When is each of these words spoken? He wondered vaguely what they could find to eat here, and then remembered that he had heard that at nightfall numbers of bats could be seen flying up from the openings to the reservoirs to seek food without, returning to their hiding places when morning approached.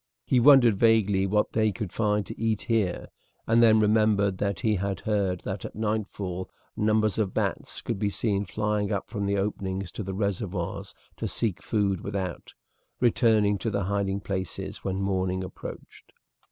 He 0.25 0.39
wondered 0.39 0.77
vaguely 0.79 1.27
what 1.27 1.51
they 1.53 1.71
could 1.71 1.93
find 1.93 2.25
to 2.25 2.41
eat 2.41 2.63
here, 2.63 3.09
and 3.45 3.61
then 3.61 3.79
remembered 3.79 4.39
that 4.39 4.61
he 4.61 4.77
had 4.77 5.01
heard 5.01 5.41
that 5.41 5.63
at 5.63 5.75
nightfall 5.75 6.49
numbers 6.75 7.19
of 7.19 7.35
bats 7.35 7.81
could 7.83 7.99
be 7.99 8.09
seen 8.09 8.45
flying 8.45 8.91
up 8.91 9.11
from 9.11 9.27
the 9.27 9.37
openings 9.37 9.91
to 9.91 10.01
the 10.01 10.15
reservoirs 10.15 10.95
to 11.17 11.27
seek 11.27 11.61
food 11.61 12.01
without, 12.01 12.55
returning 12.99 13.59
to 13.59 13.69
their 13.69 13.83
hiding 13.83 14.21
places 14.21 14.83
when 14.83 14.99
morning 15.03 15.43
approached. 15.43 16.13